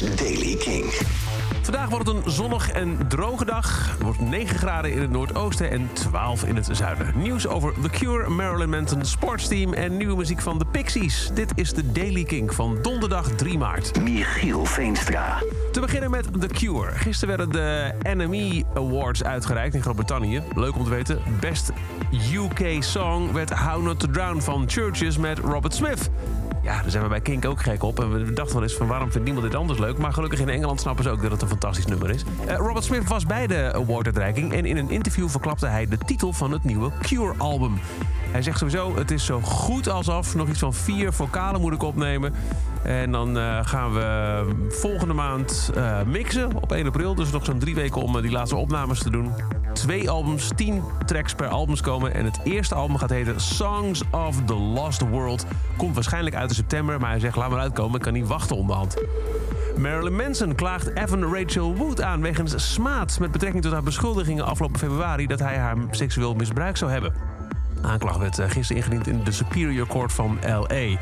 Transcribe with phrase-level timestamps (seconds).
[0.00, 0.90] Daily King.
[1.64, 3.90] Vandaag wordt het een zonnig en droge dag.
[3.90, 7.12] Het wordt 9 graden in het noordoosten en 12 in het zuiden.
[7.14, 11.30] Nieuws over The Cure, Marilyn Manson, sportsteam en nieuwe muziek van The Pixies.
[11.34, 14.00] Dit is de Daily King van donderdag 3 maart.
[14.02, 15.42] Michiel Veenstra.
[15.72, 16.90] Te beginnen met The Cure.
[16.90, 20.42] Gisteren werden de NME Awards uitgereikt in Groot-Brittannië.
[20.54, 21.18] Leuk om te weten.
[21.40, 21.72] Best
[22.32, 26.10] UK Song werd How Not to Drown van Churches met Robert Smith.
[26.64, 28.00] Ja, daar zijn we bij Kink ook gek op.
[28.00, 29.98] En we dachten wel eens van waarom vindt niemand dit anders leuk?
[29.98, 32.24] Maar gelukkig in Engeland snappen ze ook dat het een fantastisch nummer is.
[32.46, 36.32] Eh, Robert Smith was bij de awarduitreiking en in een interview verklapte hij de titel
[36.32, 37.78] van het nieuwe Cure-album.
[38.30, 40.34] Hij zegt sowieso, het is zo goed alsof.
[40.34, 42.34] Nog iets van vier vocalen moet ik opnemen.
[42.82, 47.14] En dan eh, gaan we volgende maand eh, mixen op 1 april.
[47.14, 49.32] Dus nog zo'n drie weken om die laatste opnames te doen.
[49.74, 52.14] Twee albums, tien tracks per albums komen.
[52.14, 55.46] En het eerste album gaat heten Songs of the Lost World.
[55.76, 57.96] Komt waarschijnlijk uit in september, maar hij zegt laat maar uitkomen.
[57.96, 58.96] Ik kan niet wachten onderhand.
[59.76, 63.18] Marilyn Manson klaagt Evan Rachel Wood aan wegens smaad...
[63.20, 65.26] met betrekking tot haar beschuldigingen afgelopen februari...
[65.26, 67.14] dat hij haar seksueel misbruik zou hebben.
[67.82, 70.98] Aanklacht werd eh, gisteren ingediend in de Superior Court van L.A.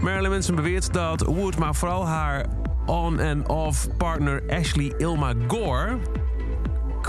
[0.00, 2.46] Marilyn Manson beweert dat Wood, maar vooral haar
[2.86, 5.98] on- en off-partner Ashley Ilma Gore...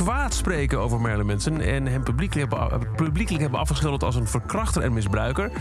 [0.04, 1.62] kwaad spreken over Marilyn Manson...
[1.62, 5.52] en hem publiekelijk hebben, publiekelijk hebben afgeschilderd als een verkrachter en misbruiker...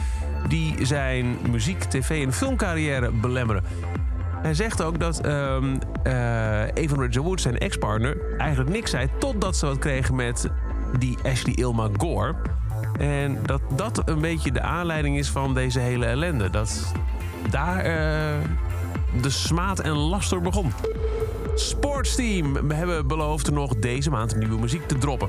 [0.48, 3.64] die zijn muziek, tv en filmcarrière belemmeren.
[4.42, 9.08] Hij zegt ook dat ehm eh, Evan Rachel Wood, zijn ex-partner, eigenlijk niks zei...
[9.18, 10.48] totdat ze wat kregen met
[10.98, 12.34] die Ashley Ilma Gore...
[12.98, 16.50] En dat dat een beetje de aanleiding is van deze hele ellende.
[16.50, 16.92] Dat
[17.50, 18.38] daar eh,
[19.22, 20.72] de smaad en laster begon.
[21.60, 25.28] Sportsteam hebben beloofd nog deze maand nieuwe muziek te droppen.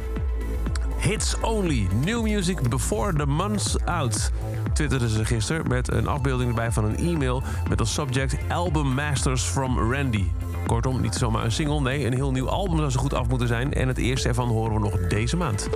[1.00, 4.32] Hits Only, new music before the month's out.
[4.74, 7.44] Twitterden ze gisteren met een afbeelding erbij van een e-mail...
[7.70, 10.26] met als subject Album Masters from Randy.
[10.68, 13.48] Kortom, niet zomaar een single, nee, een heel nieuw album zou zo goed af moeten
[13.48, 13.74] zijn.
[13.74, 15.70] En het eerste ervan horen we nog deze maand.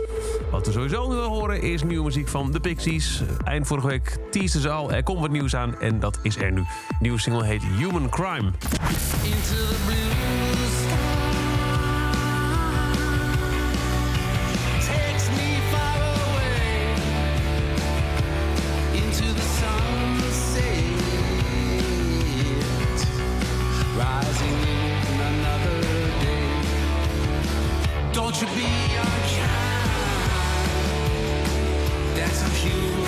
[0.51, 3.21] Wat we sowieso willen horen is nieuwe muziek van The Pixies.
[3.43, 6.51] Eind vorige week teasten ze al, er komt wat nieuws aan en dat is er
[6.51, 6.63] nu.
[6.99, 8.51] Nieuwe single heet Human Crime.
[9.23, 10.72] into
[28.33, 29.91] Don't you be unkind.
[32.15, 33.02] That's a human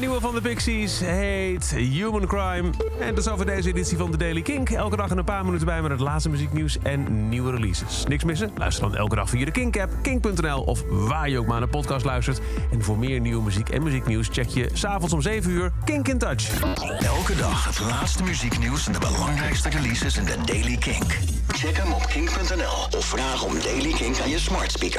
[0.00, 2.70] nieuwe van de Pixies heet Human Crime.
[3.00, 4.70] En dat is over deze editie van The Daily Kink.
[4.70, 8.04] Elke dag een paar minuten bij met het laatste muzieknieuws en nieuwe releases.
[8.06, 8.50] Niks missen?
[8.56, 11.76] Luister dan elke dag via de Kink-app, kink.nl of waar je ook maar naar de
[11.76, 12.40] podcast luistert.
[12.70, 16.18] En voor meer nieuwe muziek en muzieknieuws check je s'avonds om 7 uur Kink in
[16.18, 16.60] Touch.
[17.00, 21.18] Elke dag het laatste muzieknieuws en de belangrijkste releases in de Daily Kink.
[21.48, 24.96] Check hem op kink.nl of vraag om Daily Kink aan je smart speaker.